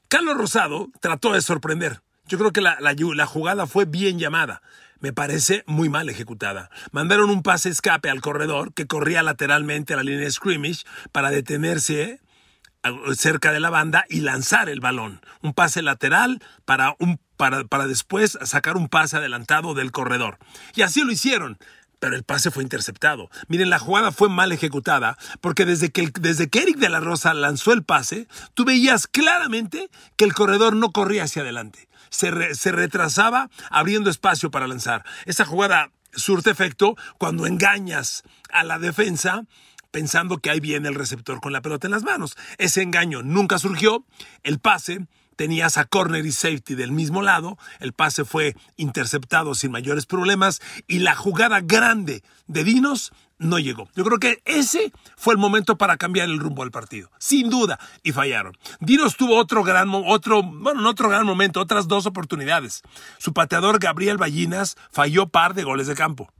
Carlos 0.08 0.36
Rosado 0.36 0.88
trató 1.00 1.32
de 1.32 1.40
sorprender. 1.40 2.02
Yo 2.26 2.36
creo 2.36 2.52
que 2.52 2.60
la, 2.60 2.76
la 2.80 3.26
jugada 3.26 3.66
fue 3.66 3.86
bien 3.86 4.18
llamada 4.18 4.60
me 5.00 5.12
parece 5.12 5.62
muy 5.66 5.88
mal 5.88 6.08
ejecutada. 6.08 6.70
Mandaron 6.90 7.30
un 7.30 7.42
pase 7.42 7.68
escape 7.68 8.10
al 8.10 8.20
corredor 8.20 8.72
que 8.74 8.86
corría 8.86 9.22
lateralmente 9.22 9.94
a 9.94 9.96
la 9.96 10.02
línea 10.02 10.24
de 10.24 10.30
scrimmage 10.30 10.84
para 11.12 11.30
detenerse 11.30 12.20
cerca 13.14 13.52
de 13.52 13.60
la 13.60 13.70
banda 13.70 14.04
y 14.08 14.20
lanzar 14.20 14.68
el 14.68 14.80
balón. 14.80 15.20
Un 15.42 15.54
pase 15.54 15.82
lateral 15.82 16.42
para, 16.64 16.94
un, 16.98 17.20
para, 17.36 17.64
para 17.64 17.86
después 17.86 18.38
sacar 18.44 18.76
un 18.76 18.88
pase 18.88 19.16
adelantado 19.16 19.74
del 19.74 19.92
corredor. 19.92 20.38
Y 20.74 20.82
así 20.82 21.02
lo 21.02 21.12
hicieron 21.12 21.58
pero 22.00 22.14
el 22.14 22.22
pase 22.22 22.52
fue 22.52 22.62
interceptado. 22.62 23.28
Miren, 23.48 23.70
la 23.70 23.80
jugada 23.80 24.12
fue 24.12 24.28
mal 24.28 24.52
ejecutada 24.52 25.18
porque 25.40 25.64
desde 25.64 25.90
que, 25.90 26.12
desde 26.20 26.44
Eric 26.44 26.76
de 26.76 26.88
la 26.88 27.00
Rosa 27.00 27.34
lanzó 27.34 27.72
el 27.72 27.82
pase, 27.82 28.28
tú 28.54 28.64
veías 28.64 29.08
claramente 29.08 29.90
que 30.14 30.24
el 30.24 30.32
corredor 30.32 30.76
no 30.76 30.92
corría 30.92 31.24
hacia 31.24 31.42
adelante 31.42 31.88
se, 32.10 32.72
retrasaba 32.72 33.50
abriendo 33.70 34.10
espacio 34.10 34.50
para 34.50 34.66
lanzar. 34.66 35.04
Esa 35.26 35.44
jugada 35.44 35.90
surte 36.12 36.50
efecto 36.50 36.96
cuando 37.18 37.46
engañas 37.46 38.22
a 38.50 38.64
la 38.64 38.78
defensa 38.78 39.44
pensando 39.98 40.38
que 40.38 40.48
ahí 40.48 40.60
viene 40.60 40.86
el 40.86 40.94
receptor 40.94 41.40
con 41.40 41.52
la 41.52 41.60
pelota 41.60 41.88
en 41.88 41.90
las 41.90 42.04
manos. 42.04 42.36
Ese 42.58 42.82
engaño 42.82 43.24
nunca 43.24 43.58
surgió, 43.58 44.04
el 44.44 44.60
pase 44.60 45.08
tenías 45.34 45.76
a 45.76 45.86
corner 45.86 46.24
y 46.24 46.30
safety 46.30 46.76
del 46.76 46.92
mismo 46.92 47.20
lado, 47.20 47.58
el 47.80 47.92
pase 47.92 48.24
fue 48.24 48.54
interceptado 48.76 49.56
sin 49.56 49.72
mayores 49.72 50.06
problemas 50.06 50.60
y 50.86 51.00
la 51.00 51.16
jugada 51.16 51.62
grande 51.62 52.22
de 52.46 52.62
Dinos 52.62 53.12
no 53.38 53.58
llegó. 53.58 53.88
Yo 53.96 54.04
creo 54.04 54.20
que 54.20 54.40
ese 54.44 54.92
fue 55.16 55.34
el 55.34 55.38
momento 55.38 55.76
para 55.76 55.96
cambiar 55.96 56.28
el 56.28 56.38
rumbo 56.38 56.62
del 56.62 56.70
partido, 56.70 57.10
sin 57.18 57.50
duda, 57.50 57.80
y 58.04 58.12
fallaron. 58.12 58.56
Dinos 58.78 59.16
tuvo 59.16 59.36
otro 59.36 59.64
gran, 59.64 59.90
otro, 59.92 60.44
bueno, 60.44 60.80
no 60.80 60.90
otro 60.90 61.08
gran 61.08 61.26
momento, 61.26 61.60
otras 61.60 61.88
dos 61.88 62.06
oportunidades. 62.06 62.82
Su 63.18 63.32
pateador 63.32 63.80
Gabriel 63.80 64.16
Ballinas 64.16 64.76
falló 64.92 65.26
par 65.26 65.54
de 65.54 65.64
goles 65.64 65.88
de 65.88 65.96
campo. 65.96 66.32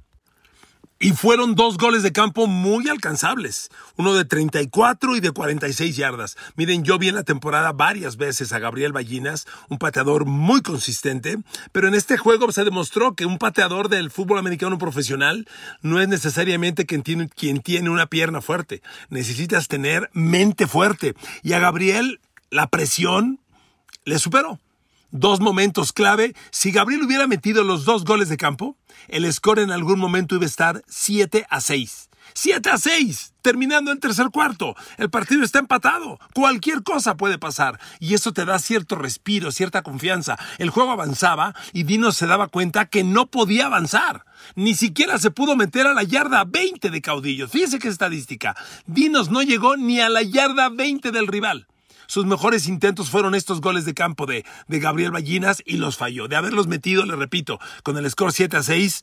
Y 1.01 1.13
fueron 1.13 1.55
dos 1.55 1.79
goles 1.79 2.03
de 2.03 2.11
campo 2.11 2.49
muy 2.49 2.89
alcanzables, 2.89 3.71
uno 3.97 4.15
de 4.15 4.25
34 4.25 5.15
y 5.15 5.21
de 5.21 5.31
46 5.31 5.97
yardas. 5.97 6.37
Miren, 6.57 6.83
yo 6.83 6.99
vi 6.99 7.09
en 7.09 7.15
la 7.15 7.23
temporada 7.23 7.73
varias 7.73 8.17
veces 8.17 8.53
a 8.53 8.59
Gabriel 8.59 8.93
Ballinas, 8.93 9.47
un 9.69 9.79
pateador 9.79 10.25
muy 10.25 10.61
consistente, 10.61 11.39
pero 11.71 11.87
en 11.87 11.95
este 11.95 12.17
juego 12.17 12.51
se 12.51 12.65
demostró 12.65 13.15
que 13.15 13.27
un 13.27 13.39
pateador 13.39 13.89
del 13.89 14.11
fútbol 14.11 14.39
americano 14.39 14.77
profesional 14.79 15.47
no 15.83 16.01
es 16.01 16.09
necesariamente 16.09 16.85
quien 16.85 17.03
tiene, 17.03 17.29
quien 17.29 17.61
tiene 17.61 17.91
una 17.91 18.07
pierna 18.07 18.41
fuerte, 18.41 18.83
necesitas 19.09 19.69
tener 19.69 20.11
mente 20.15 20.67
fuerte. 20.67 21.15
Y 21.45 21.53
a 21.53 21.61
Gabriel 21.61 22.21
la 22.51 22.67
presión 22.67 23.39
le 24.05 24.19
superó 24.19 24.59
dos 25.11 25.41
momentos 25.41 25.93
clave. 25.93 26.35
Si 26.51 26.71
Gabriel 26.71 27.03
hubiera 27.03 27.27
metido 27.27 27.65
los 27.65 27.85
dos 27.85 28.05
goles 28.05 28.29
de 28.29 28.37
campo, 28.37 28.77
el 29.09 29.31
score 29.33 29.61
en 29.61 29.71
algún 29.71 29.99
momento 29.99 30.35
iba 30.35 30.45
a 30.45 30.47
estar 30.47 30.83
7 30.89 31.47
a 31.49 31.61
6. 31.61 32.09
7 32.35 32.71
a 32.71 32.79
6, 32.79 33.35
terminando 33.43 33.91
el 33.91 34.01
tercer 34.01 34.29
cuarto. 34.31 34.77
El 34.97 35.11
partido 35.11 35.43
está 35.43 35.59
empatado. 35.59 36.19
Cualquier 36.35 36.83
cosa 36.83 37.17
puede 37.17 37.39
pasar. 37.39 37.81
Y 38.01 38.15
eso 38.15 38.33
te 38.33 38.45
da 38.45 38.59
cierto 38.59 38.97
respiro, 38.97 39.51
cierta 39.51 39.83
confianza. 39.83 40.39
El 40.59 40.71
juego 40.71 40.93
avanzaba 40.93 41.55
y 41.73 41.85
Dino 41.85 42.13
se 42.13 42.27
daba 42.27 42.49
cuenta 42.49 42.87
que 42.87 43.03
no 43.03 43.27
podía 43.27 43.67
avanzar. 43.67 44.25
Ni 44.55 44.75
siquiera 44.75 45.19
se 45.19 45.31
pudo 45.31 45.57
meter 45.57 45.87
a 45.87 45.95
la 45.95 46.03
yarda 46.03 46.45
20 46.45 46.91
de 46.91 47.01
caudillos. 47.01 47.51
Fíjese 47.51 47.79
qué 47.79 47.89
estadística. 47.89 48.57
Dinos 48.87 49.31
no 49.31 49.43
llegó 49.43 49.77
ni 49.77 50.01
a 50.01 50.09
la 50.09 50.23
yarda 50.23 50.69
20 50.69 51.11
del 51.11 51.27
rival. 51.27 51.67
Sus 52.09 52.25
mejores 52.25 52.69
intentos 52.69 53.11
fueron 53.11 53.35
estos 53.35 53.61
goles 53.61 53.85
de 53.85 53.93
campo 53.93 54.25
de, 54.25 54.43
Gabriel 54.67 55.11
Ballinas 55.11 55.63
y 55.67 55.77
los 55.77 55.99
falló. 55.99 56.27
De 56.27 56.37
haberlos 56.37 56.67
metido, 56.67 57.05
le 57.05 57.15
repito, 57.15 57.61
con 57.83 57.99
el 57.99 58.11
score 58.11 58.33
7 58.33 58.57
a 58.57 58.63
6, 58.63 59.03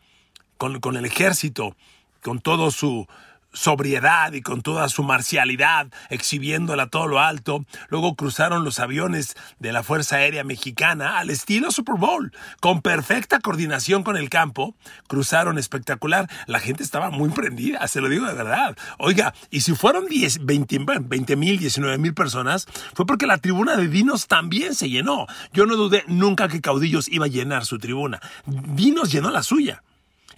Con, 0.57 0.79
con 0.79 0.97
el 0.97 1.05
ejército, 1.05 1.75
con 2.21 2.39
todo 2.39 2.71
su, 2.71 3.07
sobriedad 3.53 4.33
y 4.33 4.41
con 4.41 4.61
toda 4.61 4.89
su 4.89 5.03
marcialidad, 5.03 5.87
exhibiéndola 6.09 6.87
todo 6.87 7.07
lo 7.07 7.19
alto. 7.19 7.65
Luego 7.89 8.15
cruzaron 8.15 8.63
los 8.63 8.79
aviones 8.79 9.35
de 9.59 9.71
la 9.71 9.83
Fuerza 9.83 10.17
Aérea 10.17 10.43
Mexicana 10.43 11.17
al 11.19 11.29
estilo 11.29 11.71
Super 11.71 11.95
Bowl, 11.95 12.31
con 12.59 12.81
perfecta 12.81 13.39
coordinación 13.39 14.03
con 14.03 14.17
el 14.17 14.29
campo. 14.29 14.75
Cruzaron 15.07 15.57
espectacular. 15.57 16.29
La 16.47 16.59
gente 16.59 16.83
estaba 16.83 17.09
muy 17.09 17.29
prendida, 17.29 17.87
se 17.87 18.01
lo 18.01 18.09
digo 18.09 18.25
de 18.25 18.33
verdad. 18.33 18.77
Oiga, 18.97 19.33
y 19.49 19.61
si 19.61 19.75
fueron 19.75 20.07
10, 20.07 20.45
20 20.45 21.35
mil, 21.35 21.59
19 21.59 21.97
mil 21.97 22.13
personas, 22.13 22.67
fue 22.93 23.05
porque 23.05 23.27
la 23.27 23.37
tribuna 23.37 23.75
de 23.75 23.87
Dinos 23.87 24.27
también 24.27 24.75
se 24.75 24.89
llenó. 24.89 25.27
Yo 25.53 25.65
no 25.65 25.75
dudé 25.75 26.03
nunca 26.07 26.47
que 26.47 26.61
Caudillos 26.61 27.07
iba 27.07 27.25
a 27.25 27.29
llenar 27.29 27.65
su 27.65 27.79
tribuna. 27.79 28.19
Dinos 28.45 29.11
llenó 29.11 29.31
la 29.31 29.43
suya. 29.43 29.83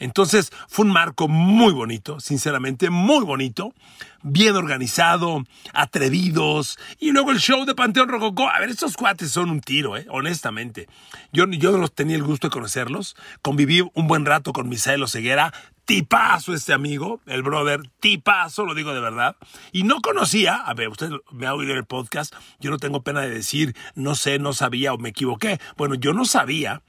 Entonces 0.01 0.51
fue 0.67 0.85
un 0.85 0.91
marco 0.91 1.27
muy 1.27 1.71
bonito, 1.73 2.19
sinceramente 2.19 2.89
muy 2.89 3.23
bonito, 3.23 3.71
bien 4.23 4.55
organizado, 4.55 5.43
atrevidos, 5.73 6.79
y 6.99 7.11
luego 7.11 7.31
el 7.31 7.39
show 7.39 7.65
de 7.65 7.75
Panteón 7.75 8.09
Rococó. 8.09 8.49
A 8.49 8.59
ver, 8.59 8.69
estos 8.69 8.97
cuates 8.97 9.29
son 9.29 9.51
un 9.51 9.61
tiro, 9.61 9.95
¿eh? 9.95 10.07
honestamente. 10.09 10.87
Yo, 11.31 11.45
yo 11.45 11.77
no 11.77 11.87
tenía 11.87 12.15
el 12.15 12.23
gusto 12.23 12.47
de 12.47 12.51
conocerlos, 12.51 13.15
conviví 13.43 13.87
un 13.93 14.07
buen 14.07 14.25
rato 14.25 14.53
con 14.53 14.67
Misael 14.69 15.03
Oseguera, 15.03 15.53
tipazo 15.85 16.55
este 16.55 16.73
amigo, 16.73 17.21
el 17.27 17.43
brother, 17.43 17.81
tipazo, 17.99 18.65
lo 18.65 18.73
digo 18.73 18.95
de 18.95 19.01
verdad. 19.01 19.35
Y 19.71 19.83
no 19.83 20.01
conocía, 20.01 20.55
a 20.55 20.73
ver, 20.73 20.89
usted 20.89 21.11
me 21.31 21.45
ha 21.45 21.53
oído 21.53 21.73
en 21.73 21.77
el 21.77 21.85
podcast, 21.85 22.33
yo 22.59 22.71
no 22.71 22.79
tengo 22.79 23.03
pena 23.03 23.21
de 23.21 23.29
decir, 23.29 23.75
no 23.93 24.15
sé, 24.15 24.39
no 24.39 24.53
sabía 24.53 24.93
o 24.93 24.97
me 24.97 25.09
equivoqué. 25.09 25.59
Bueno, 25.77 25.93
yo 25.93 26.13
no 26.13 26.25
sabía 26.25 26.81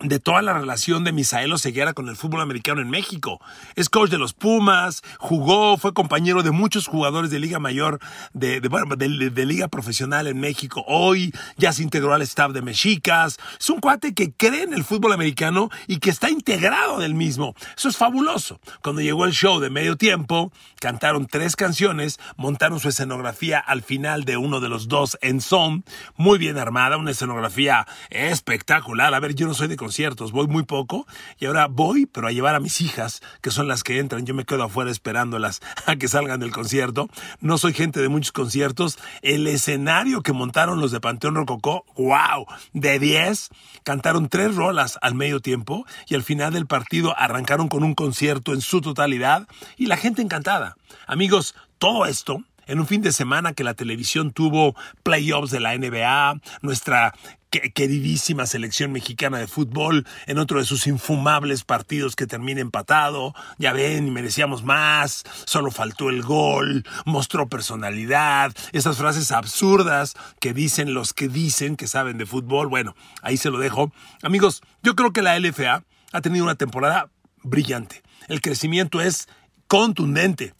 de 0.00 0.18
toda 0.18 0.42
la 0.42 0.52
relación 0.52 1.04
de 1.04 1.12
Misael 1.12 1.52
Oseguera 1.52 1.92
con 1.92 2.08
el 2.08 2.16
fútbol 2.16 2.40
americano 2.40 2.80
en 2.80 2.90
México. 2.90 3.40
Es 3.76 3.88
coach 3.88 4.10
de 4.10 4.18
los 4.18 4.32
Pumas, 4.32 5.02
jugó, 5.18 5.76
fue 5.78 5.94
compañero 5.94 6.42
de 6.42 6.50
muchos 6.50 6.88
jugadores 6.88 7.30
de 7.30 7.38
Liga 7.38 7.60
Mayor, 7.60 8.00
de, 8.32 8.60
de, 8.60 9.46
Liga 9.46 9.68
Profesional 9.68 10.26
en 10.26 10.40
México. 10.40 10.84
Hoy 10.88 11.32
ya 11.56 11.72
se 11.72 11.82
integró 11.82 12.12
al 12.12 12.22
staff 12.22 12.52
de 12.52 12.62
Mexicas. 12.62 13.38
Es 13.58 13.70
un 13.70 13.78
cuate 13.78 14.14
que 14.14 14.32
cree 14.32 14.64
en 14.64 14.74
el 14.74 14.84
fútbol 14.84 15.12
americano 15.12 15.70
y 15.86 15.98
que 15.98 16.10
está 16.10 16.28
integrado 16.28 16.98
del 16.98 17.14
mismo. 17.14 17.54
Eso 17.76 17.88
es 17.88 17.96
fabuloso. 17.96 18.60
Cuando 18.82 19.00
llegó 19.00 19.24
el 19.26 19.32
show 19.32 19.60
de 19.60 19.70
medio 19.70 19.96
tiempo, 19.96 20.52
cantaron 20.80 21.26
tres 21.26 21.54
canciones, 21.54 22.18
montaron 22.36 22.80
su 22.80 22.88
escenografía 22.88 23.60
al 23.60 23.82
final 23.82 24.24
de 24.24 24.36
uno 24.36 24.60
de 24.60 24.68
los 24.68 24.88
dos 24.88 25.16
en 25.22 25.40
son, 25.40 25.84
muy 26.16 26.38
bien 26.38 26.58
armada, 26.58 26.96
una 26.96 27.12
escenografía 27.12 27.86
espectacular. 28.10 29.14
A 29.14 29.20
ver, 29.20 29.34
yo 29.34 29.46
no 29.46 29.54
soy 29.54 29.68
de 29.68 29.76
conciertos, 29.84 30.32
voy 30.32 30.46
muy 30.46 30.62
poco 30.62 31.06
y 31.38 31.44
ahora 31.44 31.66
voy, 31.66 32.06
pero 32.06 32.26
a 32.26 32.32
llevar 32.32 32.54
a 32.54 32.60
mis 32.60 32.80
hijas, 32.80 33.20
que 33.42 33.50
son 33.50 33.68
las 33.68 33.82
que 33.82 33.98
entran, 33.98 34.24
yo 34.24 34.32
me 34.32 34.46
quedo 34.46 34.62
afuera 34.62 34.90
esperándolas 34.90 35.60
a 35.86 35.96
que 35.96 36.08
salgan 36.08 36.40
del 36.40 36.52
concierto. 36.52 37.10
No 37.42 37.58
soy 37.58 37.74
gente 37.74 38.00
de 38.00 38.08
muchos 38.08 38.32
conciertos. 38.32 38.98
El 39.20 39.46
escenario 39.46 40.22
que 40.22 40.32
montaron 40.32 40.80
los 40.80 40.90
de 40.90 41.00
Panteón 41.00 41.34
Rococó, 41.34 41.84
wow, 41.98 42.46
de 42.72 42.98
10, 42.98 43.50
cantaron 43.82 44.30
tres 44.30 44.54
rolas 44.54 44.98
al 45.02 45.14
medio 45.14 45.40
tiempo 45.40 45.84
y 46.08 46.14
al 46.14 46.22
final 46.22 46.54
del 46.54 46.66
partido 46.66 47.14
arrancaron 47.18 47.68
con 47.68 47.84
un 47.84 47.94
concierto 47.94 48.54
en 48.54 48.62
su 48.62 48.80
totalidad 48.80 49.46
y 49.76 49.84
la 49.84 49.98
gente 49.98 50.22
encantada. 50.22 50.78
Amigos, 51.06 51.54
todo 51.76 52.06
esto 52.06 52.42
en 52.66 52.80
un 52.80 52.86
fin 52.86 53.02
de 53.02 53.12
semana 53.12 53.52
que 53.52 53.64
la 53.64 53.74
televisión 53.74 54.32
tuvo 54.32 54.74
playoffs 55.02 55.50
de 55.50 55.60
la 55.60 55.76
NBA, 55.76 56.40
nuestra 56.62 57.14
queridísima 57.60 58.46
selección 58.46 58.92
mexicana 58.92 59.38
de 59.38 59.46
fútbol 59.46 60.06
en 60.26 60.38
otro 60.38 60.58
de 60.58 60.64
sus 60.64 60.86
infumables 60.86 61.64
partidos 61.64 62.16
que 62.16 62.26
termina 62.26 62.60
empatado. 62.60 63.34
Ya 63.58 63.72
ven, 63.72 64.12
merecíamos 64.12 64.64
más, 64.64 65.24
solo 65.44 65.70
faltó 65.70 66.10
el 66.10 66.22
gol, 66.22 66.84
mostró 67.04 67.48
personalidad, 67.48 68.52
esas 68.72 68.96
frases 68.96 69.32
absurdas 69.32 70.14
que 70.40 70.52
dicen 70.52 70.94
los 70.94 71.12
que 71.12 71.28
dicen 71.28 71.76
que 71.76 71.86
saben 71.86 72.18
de 72.18 72.26
fútbol. 72.26 72.68
Bueno, 72.68 72.94
ahí 73.22 73.36
se 73.36 73.50
lo 73.50 73.58
dejo. 73.58 73.92
Amigos, 74.22 74.62
yo 74.82 74.94
creo 74.94 75.12
que 75.12 75.22
la 75.22 75.38
LFA 75.38 75.84
ha 76.12 76.20
tenido 76.20 76.44
una 76.44 76.54
temporada 76.54 77.10
brillante. 77.42 78.02
El 78.28 78.40
crecimiento 78.40 79.00
es 79.00 79.28
contundente. 79.66 80.54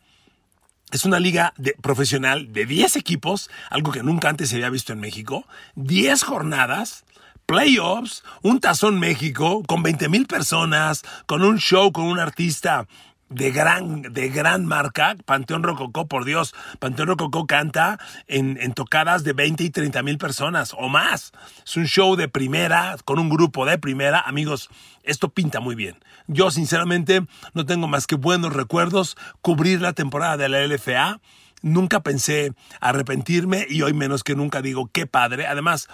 Es 0.94 1.04
una 1.04 1.18
liga 1.18 1.52
de, 1.56 1.72
profesional 1.82 2.52
de 2.52 2.66
10 2.66 2.94
equipos, 2.94 3.50
algo 3.68 3.90
que 3.90 4.04
nunca 4.04 4.28
antes 4.28 4.50
se 4.50 4.54
había 4.54 4.70
visto 4.70 4.92
en 4.92 5.00
México, 5.00 5.44
10 5.74 6.22
jornadas, 6.22 7.04
playoffs, 7.46 8.22
un 8.42 8.60
tazón 8.60 9.00
México 9.00 9.64
con 9.66 9.82
20 9.82 10.08
mil 10.08 10.28
personas, 10.28 11.02
con 11.26 11.42
un 11.42 11.58
show, 11.58 11.90
con 11.90 12.04
un 12.04 12.20
artista 12.20 12.86
de 13.34 13.50
gran, 13.50 14.02
de 14.02 14.28
gran 14.28 14.64
marca, 14.64 15.16
Panteón 15.24 15.64
Rococó, 15.64 16.06
por 16.06 16.24
Dios, 16.24 16.54
Panteón 16.78 17.08
Rococó 17.08 17.46
canta 17.46 17.98
en, 18.28 18.58
en, 18.60 18.74
tocadas 18.74 19.24
de 19.24 19.32
20 19.32 19.64
y 19.64 19.70
30 19.70 20.02
mil 20.04 20.18
personas 20.18 20.72
o 20.78 20.88
más. 20.88 21.32
Es 21.64 21.76
un 21.76 21.86
show 21.86 22.14
de 22.14 22.28
primera, 22.28 22.96
con 23.04 23.18
un 23.18 23.28
grupo 23.28 23.66
de 23.66 23.76
primera. 23.76 24.20
Amigos, 24.20 24.70
esto 25.02 25.30
pinta 25.30 25.58
muy 25.58 25.74
bien. 25.74 25.96
Yo 26.28 26.52
sinceramente 26.52 27.26
no 27.54 27.66
tengo 27.66 27.88
más 27.88 28.06
que 28.06 28.14
buenos 28.14 28.52
recuerdos, 28.52 29.16
cubrir 29.42 29.80
la 29.80 29.94
temporada 29.94 30.36
de 30.36 30.48
la 30.48 30.64
LFA. 30.64 31.20
Nunca 31.60 32.00
pensé 32.00 32.52
arrepentirme 32.80 33.66
y 33.68 33.82
hoy 33.82 33.94
menos 33.94 34.22
que 34.22 34.36
nunca 34.36 34.62
digo 34.62 34.88
qué 34.92 35.06
padre. 35.06 35.48
Además, 35.48 35.88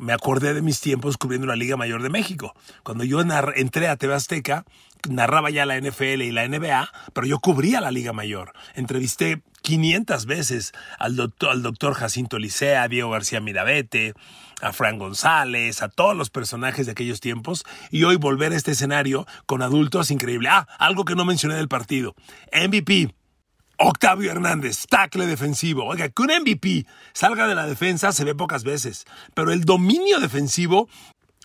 me 0.00 0.12
acordé 0.12 0.54
de 0.54 0.62
mis 0.62 0.80
tiempos 0.80 1.16
cubriendo 1.16 1.46
la 1.46 1.56
Liga 1.56 1.76
Mayor 1.76 2.02
de 2.02 2.08
México. 2.08 2.54
Cuando 2.82 3.04
yo 3.04 3.20
entré 3.20 3.86
a 3.86 3.96
TV 3.96 4.14
Azteca, 4.14 4.64
narraba 5.08 5.50
ya 5.50 5.66
la 5.66 5.80
NFL 5.80 6.22
y 6.22 6.32
la 6.32 6.46
NBA, 6.46 6.90
pero 7.12 7.26
yo 7.26 7.38
cubría 7.38 7.80
la 7.80 7.90
Liga 7.90 8.12
Mayor. 8.12 8.52
Entrevisté 8.74 9.42
500 9.62 10.26
veces 10.26 10.72
al 10.98 11.16
doctor, 11.16 11.94
Jacinto 11.94 12.38
Licea, 12.38 12.82
a 12.82 12.88
Diego 12.88 13.10
García 13.10 13.40
Mirabete, 13.40 14.14
a 14.60 14.72
Fran 14.72 14.98
González, 14.98 15.82
a 15.82 15.88
todos 15.88 16.16
los 16.16 16.30
personajes 16.30 16.86
de 16.86 16.92
aquellos 16.92 17.20
tiempos, 17.20 17.64
y 17.90 18.04
hoy 18.04 18.16
volver 18.16 18.52
a 18.52 18.56
este 18.56 18.72
escenario 18.72 19.26
con 19.46 19.62
adultos 19.62 20.10
increíble. 20.10 20.48
Ah, 20.50 20.66
algo 20.78 21.04
que 21.04 21.14
no 21.14 21.24
mencioné 21.24 21.54
del 21.54 21.68
partido. 21.68 22.14
MVP. 22.52 23.14
Octavio 23.82 24.30
Hernández, 24.30 24.84
tackle 24.90 25.26
defensivo. 25.26 25.86
Oiga, 25.86 26.10
que 26.10 26.22
un 26.22 26.28
MVP 26.28 26.86
salga 27.14 27.46
de 27.46 27.54
la 27.54 27.66
defensa 27.66 28.12
se 28.12 28.24
ve 28.24 28.34
pocas 28.34 28.62
veces, 28.62 29.06
pero 29.32 29.52
el 29.52 29.64
dominio 29.64 30.20
defensivo 30.20 30.86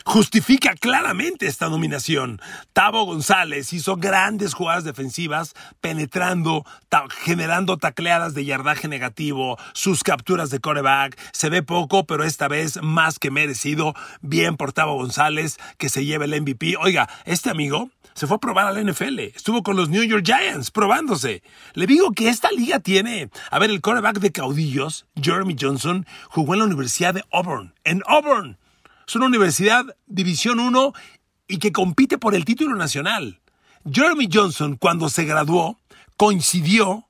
justifica 0.06 0.76
claramente 0.76 1.48
esta 1.48 1.68
nominación. 1.68 2.40
Tavo 2.74 3.06
González 3.06 3.74
hizo 3.74 3.98
grandes 3.98 4.54
jugadas 4.54 4.84
defensivas, 4.84 5.54
penetrando, 5.82 6.64
generando 7.10 7.78
tacleadas 7.78 8.36
de 8.36 8.46
yardaje 8.46 8.88
negativo, 8.88 9.58
sus 9.74 10.04
capturas 10.04 10.52
de 10.52 10.60
coreback. 10.60 11.18
Se 11.34 11.50
ve 11.50 11.64
poco, 11.64 12.06
pero 12.06 12.24
esta 12.24 12.48
vez 12.48 12.80
más 12.82 13.18
que 13.20 13.32
merecido. 13.32 13.96
Bien 14.22 14.58
por 14.58 14.74
Tavo 14.74 14.96
González, 14.96 15.58
que 15.78 15.90
se 15.90 16.06
lleva 16.06 16.26
el 16.26 16.40
MVP. 16.40 16.78
Oiga, 16.78 17.10
este 17.26 17.50
amigo 17.50 17.90
se 18.14 18.28
fue 18.28 18.38
a 18.38 18.40
probar 18.40 18.68
a 18.68 18.72
la 18.72 18.82
NFL. 18.82 19.20
Estuvo 19.20 19.64
con 19.64 19.76
los 19.76 19.90
New 19.90 20.04
York 20.04 20.24
Giants 20.24 20.70
probándose. 20.72 21.42
Le 21.74 21.88
digo 21.88 22.12
que 22.12 22.30
esta 22.30 22.52
liga 22.52 22.80
tiene. 22.80 23.30
A 23.50 23.60
ver, 23.60 23.72
el 23.72 23.82
coreback 23.82 24.20
de 24.20 24.32
caudillos, 24.32 25.08
Jeremy 25.22 25.56
Johnson, 25.60 26.06
jugó 26.30 26.54
en 26.54 26.60
la 26.60 26.66
Universidad 26.66 27.14
de 27.16 27.26
Auburn. 27.32 27.74
En 27.84 28.04
Auburn. 28.06 28.58
Es 29.08 29.16
una 29.16 29.28
universidad 29.28 29.86
División 30.08 30.60
1 30.60 30.94
y 31.48 31.58
que 31.58 31.72
compite 31.72 32.18
por 32.18 32.36
el 32.36 32.46
título 32.46 32.76
nacional. 32.76 33.40
Jeremy 33.90 34.28
Johnson, 34.32 34.78
cuando 34.78 35.10
se 35.10 35.26
graduó, 35.26 35.80
coincidió 36.18 37.08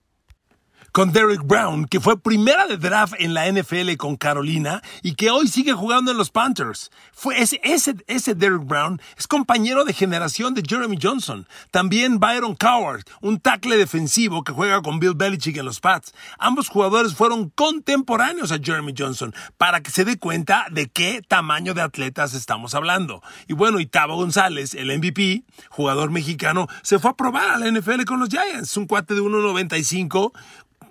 con 0.95 1.11
Derek 1.11 1.43
Brown, 1.43 1.87
que 1.87 1.99
fue 1.99 2.17
primera 2.17 2.67
de 2.67 2.77
draft 2.77 3.15
en 3.19 3.33
la 3.33 3.51
NFL 3.51 3.97
con 3.97 4.15
Carolina 4.15 4.81
y 5.03 5.15
que 5.15 5.29
hoy 5.29 5.49
sigue 5.49 5.73
jugando 5.73 6.11
en 6.11 6.17
los 6.17 6.29
Panthers. 6.29 6.89
Fue 7.11 7.41
ese, 7.41 7.59
ese, 7.65 7.95
ese 8.07 8.33
Derek 8.33 8.63
Brown 8.63 9.01
es 9.17 9.27
compañero 9.27 9.83
de 9.83 9.91
generación 9.91 10.53
de 10.53 10.63
Jeremy 10.65 10.97
Johnson. 11.01 11.49
También 11.69 12.21
Byron 12.21 12.55
Coward, 12.55 13.03
un 13.19 13.41
tackle 13.41 13.75
defensivo 13.75 14.45
que 14.45 14.53
juega 14.53 14.81
con 14.81 15.01
Bill 15.01 15.15
Belichick 15.15 15.57
en 15.57 15.65
los 15.65 15.81
Pats. 15.81 16.13
Ambos 16.39 16.69
jugadores 16.69 17.13
fueron 17.13 17.49
contemporáneos 17.49 18.53
a 18.53 18.59
Jeremy 18.63 18.93
Johnson 18.97 19.35
para 19.57 19.81
que 19.81 19.91
se 19.91 20.05
dé 20.05 20.17
cuenta 20.17 20.65
de 20.71 20.87
qué 20.87 21.21
tamaño 21.27 21.73
de 21.73 21.81
atletas 21.81 22.33
estamos 22.33 22.73
hablando. 22.73 23.21
Y 23.49 23.53
bueno, 23.53 23.81
y 23.81 23.85
Tavo 23.85 24.15
González, 24.15 24.73
el 24.73 24.97
MVP, 24.97 25.43
jugador 25.69 26.09
mexicano, 26.09 26.67
se 26.83 26.99
fue 26.99 27.11
a 27.11 27.15
probar 27.15 27.49
a 27.49 27.57
la 27.57 27.69
NFL 27.69 28.05
con 28.05 28.21
los 28.21 28.29
Giants. 28.29 28.77
Un 28.77 28.87
cuate 28.87 29.13
de 29.13 29.19
1.95 29.19 30.31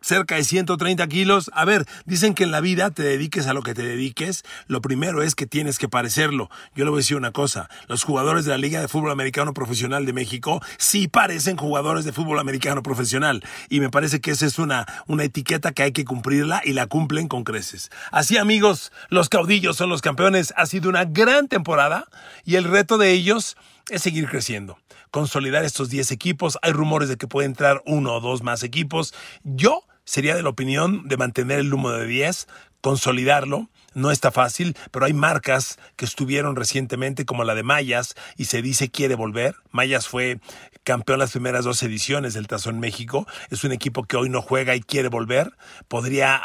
cerca 0.05 0.37
de 0.37 0.45
130 0.45 1.07
kilos. 1.09 1.51
A 1.55 1.64
ver, 1.64 1.87
dicen 2.05 2.35
que 2.35 2.45
en 2.45 2.51
la 2.51 2.61
vida 2.61 2.90
te 2.90 3.03
dediques 3.03 3.47
a 3.47 3.55
lo 3.55 3.62
que 3.62 3.75
te 3.75 3.83
dediques, 3.83 4.45
lo 4.67 4.81
primero 4.81 5.23
es 5.23 5.35
que 5.35 5.47
tienes 5.47 5.79
que 5.79 5.88
parecerlo. 5.88 6.51
Yo 6.75 6.85
le 6.85 6.90
voy 6.90 6.99
a 6.99 7.01
decir 7.01 7.17
una 7.17 7.33
cosa, 7.33 7.69
los 7.88 8.05
jugadores 8.05 8.45
de 8.45 8.51
la 8.51 8.59
Liga 8.59 8.81
de 8.81 8.88
Fútbol 8.88 9.11
Americano 9.11 9.55
Profesional 9.55 10.05
de 10.05 10.12
México 10.12 10.61
sí 10.77 11.09
parecen 11.09 11.57
jugadores 11.57 12.05
de 12.05 12.12
fútbol 12.12 12.38
americano 12.38 12.83
profesional 12.83 13.43
y 13.69 13.81
me 13.81 13.90
parece 13.90 14.21
que 14.21 14.33
esa 14.33 14.47
es 14.47 14.59
una, 14.59 14.87
una 15.07 15.25
etiqueta 15.25 15.73
que 15.73 15.83
hay 15.83 15.93
que 15.93 16.05
cumplirla 16.05 16.61
y 16.64 16.75
la 16.75 16.87
cumplen 16.87 17.29
con 17.29 17.45
creces. 17.45 17.90
Así 18.12 18.37
amigos, 18.37 18.93
los 19.09 19.29
caudillos 19.29 19.77
son 19.77 19.88
los 19.88 20.03
campeones, 20.03 20.53
ha 20.57 20.67
sido 20.67 20.90
una 20.90 21.05
gran 21.05 21.49
temporada 21.49 22.07
y 22.45 22.57
el 22.57 22.64
reto 22.64 22.99
de 22.99 23.12
ellos 23.12 23.57
es 23.90 24.03
seguir 24.03 24.29
creciendo, 24.29 24.79
consolidar 25.11 25.64
estos 25.64 25.90
10 25.90 26.11
equipos. 26.11 26.59
Hay 26.62 26.73
rumores 26.73 27.09
de 27.09 27.17
que 27.17 27.27
puede 27.27 27.47
entrar 27.47 27.83
uno 27.87 28.14
o 28.14 28.21
dos 28.21 28.43
más 28.43 28.62
equipos. 28.62 29.14
Yo 29.43 29.85
sería 30.05 30.35
de 30.35 30.43
la 30.43 30.51
opinión 30.51 31.09
de 31.09 31.17
mantener 31.17 31.59
el 31.59 31.71
número 31.71 31.99
de 31.99 32.07
10, 32.07 32.47
consolidarlo. 32.81 33.69
No 33.95 34.11
está 34.11 34.33
fácil, 34.33 34.77
pero 34.90 35.07
hay 35.07 35.12
marcas 35.12 35.79
que 35.97 36.05
estuvieron 36.05 36.57
recientemente, 36.57 37.25
como 37.25 37.45
la 37.45 37.55
de 37.55 37.62
Mayas, 37.62 38.17
y 38.37 38.47
se 38.47 38.61
dice 38.61 38.90
quiere 38.90 39.14
volver. 39.14 39.55
Mayas 39.71 40.09
fue 40.09 40.40
campeón 40.83 41.21
las 41.21 41.31
primeras 41.31 41.64
dos 41.64 41.83
ediciones 41.83 42.35
del 42.35 42.49
Tazón 42.49 42.81
México. 42.81 43.27
Es 43.51 43.62
un 43.62 43.71
equipo 43.73 44.03
que 44.03 44.17
hoy 44.17 44.29
no 44.29 44.43
juega 44.43 44.75
y 44.75 44.81
quiere 44.81 45.09
volver. 45.09 45.53
Podría 45.87 46.43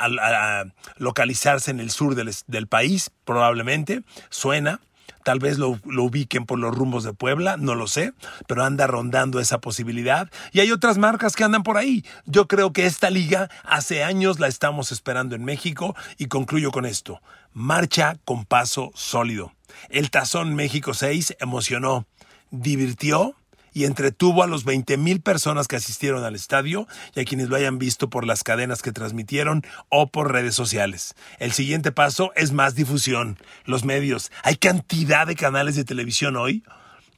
localizarse 0.98 1.72
en 1.72 1.80
el 1.80 1.90
sur 1.90 2.16
del 2.16 2.68
país, 2.68 3.12
probablemente. 3.26 4.04
Suena. 4.30 4.80
Tal 5.30 5.38
vez 5.38 5.60
lo, 5.60 5.80
ubiquen 5.84 6.48
por 6.48 6.58
los 6.58 6.74
rumbos 6.74 7.04
de 7.04 7.14
Puebla, 7.14 7.56
no 7.56 7.76
lo 7.76 7.86
sé, 7.86 8.14
pero 8.48 8.64
anda 8.64 8.88
rondando 8.88 9.40
esa 9.40 9.60
posibilidad. 9.60 10.28
Y 10.54 10.60
hay 10.60 10.72
otras 10.72 10.98
marcas 10.98 11.36
que 11.36 11.44
andan 11.44 11.62
por 11.62 11.78
ahí. 11.78 12.04
Yo 12.26 12.48
creo 12.48 12.74
que 12.74 12.88
esta 12.88 13.12
liga 13.12 13.48
hace 13.64 14.04
años 14.04 14.40
la 14.40 14.48
estamos 14.48 14.92
esperando 14.92 15.36
en 15.36 15.46
México 15.46 15.96
y 16.18 16.30
concluyo 16.30 16.72
con 16.72 16.88
esto. 16.88 17.22
Marcha 17.54 18.16
con 18.26 18.44
paso 18.44 18.90
sólido. 18.96 19.54
El 19.90 20.10
Tazón 20.10 20.56
México 20.56 20.96
6 20.96 21.38
emocionó, 21.40 22.08
divirtió 22.50 23.36
y 23.80 23.86
entretuvo 23.86 24.44
a 24.44 24.48
los 24.48 24.66
20 24.66 24.98
mil 24.98 25.22
personas 25.22 25.70
que 25.70 25.78
asistieron 25.78 26.26
al 26.26 26.36
estadio 26.36 26.86
y 27.16 27.22
a 27.22 27.24
quienes 27.24 27.48
lo 27.48 27.56
hayan 27.56 27.80
visto 27.80 28.10
por 28.10 28.28
las 28.28 28.44
cadenas 28.44 28.82
que 28.82 28.92
transmitieron 28.92 29.64
o 29.88 30.08
por 30.08 30.34
redes 30.34 30.54
sociales. 30.54 31.16
El 31.38 31.54
siguiente 31.54 31.94
paso 31.94 32.34
es 32.36 32.52
más 32.52 32.76
difusión. 32.76 33.38
Los 33.64 33.86
medios. 33.86 34.34
Hay 34.44 34.58
cantidad 34.58 35.26
de 35.26 35.38
canales 35.38 35.78
de 35.78 35.86
televisión 35.86 36.36
hoy 36.36 36.62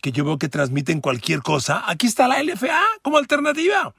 que 0.03 0.11
yo 0.11 0.23
veo 0.23 0.37
que 0.37 0.49
transmiten 0.49 1.01
cualquier 1.01 1.41
cosa. 1.41 1.83
Aquí 1.87 2.05
está 2.05 2.27
la 2.27 2.43
LFA 2.43 2.79
como 3.01 3.17
alternativa. 3.17 3.95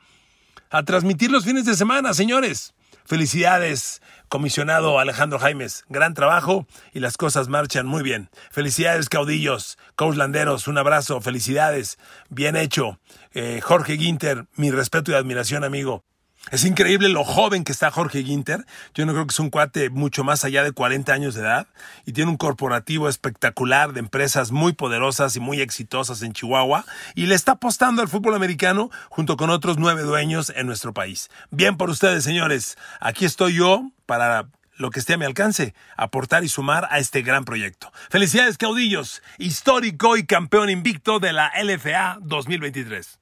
A 0.71 0.85
transmitir 0.85 1.33
los 1.33 1.45
fines 1.45 1.65
de 1.65 1.75
semana, 1.75 2.15
señores. 2.15 2.75
Felicidades, 3.05 4.03
comisionado 4.33 4.99
Alejandro 4.99 5.39
Jaimes. 5.39 5.85
Gran 5.91 6.15
trabajo 6.15 6.67
y 6.95 7.01
las 7.01 7.19
cosas 7.19 7.49
marchan 7.49 7.87
muy 7.87 8.03
bien. 8.03 8.31
Felicidades, 8.51 9.11
caudillos, 9.11 9.77
coachlanderos. 9.95 10.69
Un 10.69 10.79
abrazo, 10.79 11.21
felicidades. 11.21 11.99
Bien 12.31 12.57
hecho. 12.57 12.99
Eh, 13.35 13.61
Jorge 13.63 13.93
Guinter, 13.93 14.47
mi 14.57 14.71
respeto 14.71 15.11
y 15.11 15.17
admiración, 15.17 15.65
amigo. 15.65 16.03
Es 16.51 16.65
increíble 16.65 17.09
lo 17.09 17.25
joven 17.25 17.65
que 17.65 17.73
está 17.73 17.91
Jorge 17.91 18.25
Ginter. 18.25 18.67
Yo 18.95 19.07
no 19.07 19.13
creo 19.13 19.27
que 19.27 19.33
es 19.33 19.39
un 19.39 19.49
cuate 19.49 19.91
mucho 19.91 20.25
más 20.25 20.45
allá 20.45 20.65
de 20.65 20.73
40 20.73 21.13
años 21.13 21.35
de 21.35 21.41
edad 21.41 21.67
y 22.05 22.13
tiene 22.13 22.31
un 22.31 22.37
corporativo 22.37 23.09
espectacular 23.09 23.93
de 23.93 24.01
empresas 24.01 24.51
muy 24.51 24.73
poderosas 24.73 25.37
y 25.37 25.41
muy 25.41 25.61
exitosas 25.61 26.21
en 26.23 26.33
Chihuahua 26.33 26.85
y 27.15 27.27
le 27.27 27.37
está 27.37 27.53
apostando 27.53 28.03
al 28.03 28.09
fútbol 28.09 28.35
americano 28.35 28.91
junto 29.09 29.37
con 29.37 29.51
otros 29.51 29.79
nueve 29.79 30.03
dueños 30.03 30.53
en 30.55 30.67
nuestro 30.67 30.93
país. 30.93 31.31
Bien 31.51 31.77
por 31.77 31.89
ustedes, 31.89 32.25
señores. 32.25 32.77
Aquí 33.01 33.25
estoy 33.25 33.55
yo 33.55 33.91
para 34.05 34.49
lo 34.77 34.91
que 34.91 35.01
esté 35.01 35.15
a 35.15 35.19
mi 35.19 35.25
alcance, 35.25 35.75
aportar 35.97 36.45
y 36.45 36.49
sumar 36.49 36.89
a 36.91 36.99
este 36.99 37.23
gran 37.23 37.45
proyecto. 37.45 37.93
Felicidades, 38.11 38.59
caudillos, 38.59 39.23
histórico 39.39 40.17
y 40.17 40.27
campeón 40.27 40.71
invicto 40.71 41.21
de 41.21 41.33
la 41.33 41.53
LFA 41.63 42.19
2023. 42.21 43.22